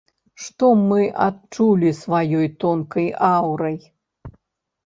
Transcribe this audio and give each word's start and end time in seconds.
Што 0.43 0.69
мы 0.87 1.01
адчулі 1.25 1.91
сваёй 2.01 2.49
тонкай 2.65 3.07
аўрай. 3.29 3.77